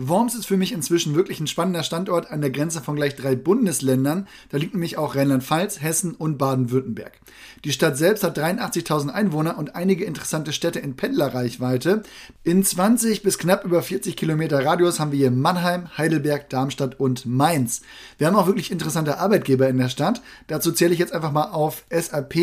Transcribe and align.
Worms 0.00 0.36
ist 0.36 0.46
für 0.46 0.56
mich 0.56 0.70
inzwischen 0.70 1.16
wirklich 1.16 1.40
ein 1.40 1.48
spannender 1.48 1.82
Standort 1.82 2.30
an 2.30 2.40
der 2.40 2.50
Grenze 2.50 2.80
von 2.80 2.94
gleich 2.94 3.16
drei 3.16 3.34
Bundesländern. 3.34 4.28
Da 4.48 4.56
liegt 4.56 4.72
nämlich 4.72 4.96
auch 4.96 5.16
Rheinland-Pfalz, 5.16 5.82
Hessen 5.82 6.14
und 6.14 6.38
Baden-Württemberg. 6.38 7.18
Die 7.64 7.72
Stadt 7.72 7.96
selbst 7.96 8.22
hat 8.22 8.38
83.000 8.38 9.08
Einwohner 9.08 9.58
und 9.58 9.74
einige 9.74 10.04
interessante 10.04 10.52
Städte 10.52 10.78
in 10.78 10.94
Pendlerreichweite. 10.94 12.04
In 12.44 12.62
20 12.62 13.24
bis 13.24 13.38
knapp 13.38 13.64
über 13.64 13.82
40 13.82 14.16
Kilometer 14.16 14.64
Radius 14.64 15.00
haben 15.00 15.10
wir 15.10 15.18
hier 15.18 15.32
Mannheim, 15.32 15.88
Heidelberg, 15.98 16.48
Darmstadt 16.48 17.00
und 17.00 17.26
Mainz. 17.26 17.82
Wir 18.18 18.28
haben 18.28 18.36
auch 18.36 18.46
wirklich 18.46 18.70
interessante 18.70 19.18
Arbeitgeber 19.18 19.68
in 19.68 19.78
der 19.78 19.88
Stadt. 19.88 20.22
Dazu 20.46 20.70
zähle 20.70 20.92
ich 20.92 21.00
jetzt 21.00 21.12
einfach 21.12 21.32
mal 21.32 21.50
auf 21.50 21.82
SAP, 21.90 22.34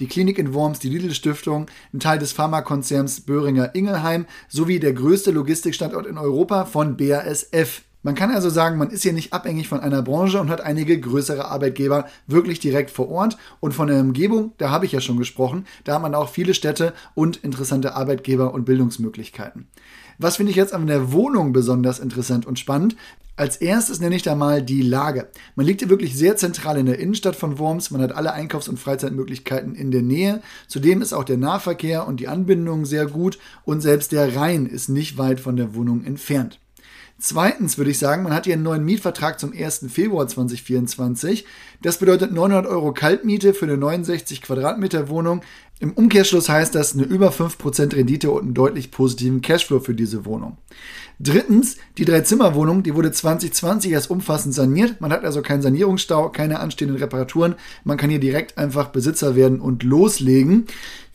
die 0.00 0.08
Klinik 0.08 0.38
in 0.38 0.52
Worms, 0.52 0.80
die 0.80 0.88
Lidl-Stiftung, 0.88 1.66
ein 1.92 2.00
Teil 2.00 2.18
des 2.18 2.32
Pharmakonzerns 2.32 3.20
Böhringer 3.20 3.76
Ingelheim 3.76 4.26
sowie 4.48 4.80
der 4.80 4.94
größte 4.94 5.30
Logistikstandort 5.30 6.06
in 6.06 6.18
Europa 6.18 6.64
von 6.64 6.96
BASF. 7.08 7.82
Man 8.02 8.14
kann 8.14 8.30
also 8.30 8.50
sagen, 8.50 8.76
man 8.76 8.90
ist 8.90 9.02
hier 9.02 9.14
nicht 9.14 9.32
abhängig 9.32 9.66
von 9.66 9.80
einer 9.80 10.02
Branche 10.02 10.38
und 10.38 10.50
hat 10.50 10.60
einige 10.60 11.00
größere 11.00 11.46
Arbeitgeber 11.46 12.06
wirklich 12.26 12.60
direkt 12.60 12.90
vor 12.90 13.08
Ort. 13.08 13.38
Und 13.60 13.72
von 13.72 13.88
der 13.88 13.98
Umgebung, 13.98 14.52
da 14.58 14.68
habe 14.68 14.84
ich 14.84 14.92
ja 14.92 15.00
schon 15.00 15.16
gesprochen, 15.16 15.66
da 15.84 15.94
hat 15.94 16.02
man 16.02 16.14
auch 16.14 16.28
viele 16.28 16.52
Städte 16.52 16.92
und 17.14 17.38
interessante 17.38 17.94
Arbeitgeber 17.94 18.52
und 18.52 18.66
Bildungsmöglichkeiten. 18.66 19.68
Was 20.18 20.36
finde 20.36 20.50
ich 20.50 20.56
jetzt 20.56 20.74
an 20.74 20.86
der 20.86 21.12
Wohnung 21.12 21.54
besonders 21.54 21.98
interessant 21.98 22.44
und 22.44 22.58
spannend? 22.58 22.94
Als 23.36 23.56
erstes 23.56 24.00
nenne 24.00 24.14
ich 24.14 24.22
da 24.22 24.34
mal 24.34 24.62
die 24.62 24.82
Lage. 24.82 25.28
Man 25.56 25.64
liegt 25.64 25.80
hier 25.80 25.88
wirklich 25.88 26.14
sehr 26.14 26.36
zentral 26.36 26.76
in 26.76 26.86
der 26.86 26.98
Innenstadt 26.98 27.34
von 27.34 27.58
Worms. 27.58 27.90
Man 27.90 28.02
hat 28.02 28.12
alle 28.12 28.32
Einkaufs- 28.34 28.68
und 28.68 28.78
Freizeitmöglichkeiten 28.78 29.74
in 29.74 29.90
der 29.90 30.02
Nähe. 30.02 30.42
Zudem 30.68 31.00
ist 31.00 31.14
auch 31.14 31.24
der 31.24 31.38
Nahverkehr 31.38 32.06
und 32.06 32.20
die 32.20 32.28
Anbindung 32.28 32.84
sehr 32.84 33.06
gut 33.06 33.38
und 33.64 33.80
selbst 33.80 34.12
der 34.12 34.36
Rhein 34.36 34.66
ist 34.66 34.88
nicht 34.88 35.16
weit 35.16 35.40
von 35.40 35.56
der 35.56 35.74
Wohnung 35.74 36.04
entfernt. 36.04 36.60
Zweitens 37.18 37.78
würde 37.78 37.92
ich 37.92 37.98
sagen, 37.98 38.24
man 38.24 38.34
hat 38.34 38.44
hier 38.44 38.54
einen 38.54 38.64
neuen 38.64 38.84
Mietvertrag 38.84 39.38
zum 39.38 39.52
1. 39.52 39.86
Februar 39.88 40.26
2024. 40.26 41.46
Das 41.80 41.98
bedeutet 41.98 42.32
900 42.32 42.66
Euro 42.66 42.92
Kaltmiete 42.92 43.54
für 43.54 43.66
eine 43.66 43.76
69 43.76 44.42
Quadratmeter 44.42 45.08
Wohnung. 45.08 45.42
Im 45.80 45.92
Umkehrschluss 45.92 46.48
heißt 46.48 46.74
das 46.74 46.94
eine 46.94 47.02
über 47.02 47.30
5% 47.30 47.94
Rendite 47.96 48.30
und 48.30 48.42
einen 48.42 48.54
deutlich 48.54 48.90
positiven 48.90 49.42
Cashflow 49.42 49.80
für 49.80 49.94
diese 49.94 50.24
Wohnung. 50.24 50.56
Drittens, 51.20 51.76
die 51.96 52.04
Drei-Zimmer-Wohnung, 52.04 52.82
die 52.82 52.94
wurde 52.94 53.12
2020 53.12 53.92
erst 53.92 54.10
umfassend 54.10 54.54
saniert. 54.54 55.00
Man 55.00 55.12
hat 55.12 55.24
also 55.24 55.42
keinen 55.42 55.62
Sanierungsstau, 55.62 56.30
keine 56.30 56.58
anstehenden 56.58 56.98
Reparaturen. 56.98 57.54
Man 57.84 57.96
kann 57.96 58.10
hier 58.10 58.18
direkt 58.18 58.58
einfach 58.58 58.88
Besitzer 58.88 59.36
werden 59.36 59.60
und 59.60 59.84
loslegen. 59.84 60.66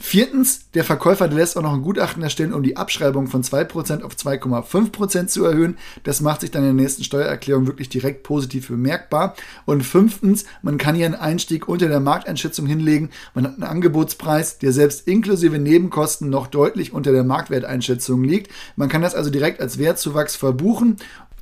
Viertens, 0.01 0.69
der 0.73 0.85
Verkäufer 0.85 1.27
lässt 1.27 1.57
auch 1.57 1.61
noch 1.61 1.73
ein 1.73 1.81
Gutachten 1.81 2.23
erstellen, 2.23 2.53
um 2.53 2.63
die 2.63 2.77
Abschreibung 2.77 3.27
von 3.27 3.43
2% 3.43 4.01
auf 4.03 4.13
2,5% 4.15 5.27
zu 5.27 5.43
erhöhen. 5.43 5.77
Das 6.03 6.21
macht 6.21 6.39
sich 6.39 6.51
dann 6.51 6.61
in 6.61 6.77
der 6.77 6.83
nächsten 6.83 7.03
Steuererklärung 7.03 7.67
wirklich 7.67 7.89
direkt 7.89 8.23
positiv 8.23 8.69
bemerkbar. 8.69 9.35
Und 9.65 9.83
fünftens, 9.83 10.45
man 10.61 10.77
kann 10.77 10.95
hier 10.95 11.05
einen 11.05 11.15
Einstieg 11.15 11.67
unter 11.67 11.89
der 11.89 11.99
Markteinschätzung 11.99 12.65
hinlegen. 12.65 13.09
Man 13.33 13.43
hat 13.43 13.55
einen 13.55 13.63
Angebotspreis, 13.63 14.58
der 14.61 14.73
selbst 14.73 15.07
inklusive 15.07 15.59
Nebenkosten 15.59 16.29
noch 16.29 16.47
deutlich 16.47 16.93
unter 16.93 17.11
der 17.11 17.23
Marktwerteinschätzung 17.23 18.23
liegt. 18.23 18.51
Man 18.75 18.89
kann 18.89 19.01
das 19.01 19.15
also 19.15 19.29
direkt 19.29 19.61
als 19.61 19.77
Wertzuwachs 19.77 20.35
verbuchen 20.35 20.97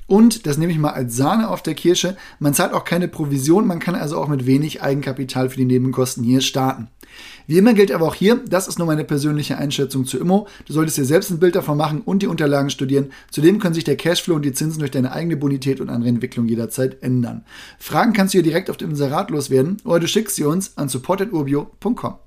und, 0.08 0.46
das 0.46 0.58
nehme 0.58 0.72
ich 0.72 0.80
mal 0.80 0.92
als 0.92 1.16
Sahne 1.16 1.50
auf 1.50 1.62
der 1.62 1.76
Kirsche, 1.76 2.16
man 2.40 2.54
zahlt 2.54 2.74
auch 2.74 2.86
keine 2.86 3.10
Provision, 3.10 3.68
man 3.68 3.80
kann 3.80 3.96
also 3.96 4.18
auch 4.18 4.30
mit 4.30 4.46
wenig 4.46 4.82
Eigenkapital 4.82 5.50
für 5.50 5.58
die 5.58 5.66
Nebenkosten 5.66 6.24
hier 6.24 6.40
starten. 6.40 6.88
Wie 7.46 7.58
immer 7.58 7.74
gilt 7.74 7.92
aber 7.92 8.06
auch 8.06 8.16
hier, 8.16 8.42
das 8.48 8.68
ist 8.68 8.78
nur 8.78 8.88
meine 8.88 9.04
persönliche 9.04 9.58
Einschätzung 9.58 10.06
zu 10.06 10.20
Immo. 10.20 10.48
Du 10.66 10.74
solltest 10.74 10.98
dir 10.98 11.06
selbst 11.06 11.32
ein 11.32 11.40
Bild 11.40 11.56
davon 11.56 11.78
machen 11.78 12.02
und 12.02 12.22
die 12.22 12.28
Unterlagen 12.28 12.70
studieren. 12.70 13.12
Zudem 13.32 13.60
können 13.60 13.74
sich 13.74 13.86
der 13.86 13.96
Cashflow 13.96 14.36
und 14.36 14.44
die 14.44 14.54
Zinsen 14.54 14.80
durch 14.80 14.92
deine 14.92 15.12
eigene 15.12 15.38
Bonität 15.38 15.82
und 15.82 15.90
andere 15.90 16.10
Entwicklung 16.10 16.48
jederzeit 16.48 17.02
ändern. 17.02 17.46
Fragen 17.80 18.14
kannst 18.14 18.34
du 18.34 18.38
hier 18.38 18.44
direkt 18.44 18.70
auf 18.70 18.78
dem 18.78 18.92
Inserat 18.92 19.30
loswerden 19.30 19.78
oder 19.84 20.02
du 20.02 20.08
schickst 20.08 20.36
sie 20.36 20.44
uns 20.44 20.78
an 20.78 20.90
support.urbio.com. 20.90 22.27